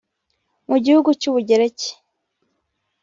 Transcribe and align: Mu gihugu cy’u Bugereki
Mu 0.69 0.77
gihugu 0.85 1.09
cy’u 1.19 1.33
Bugereki 1.35 1.89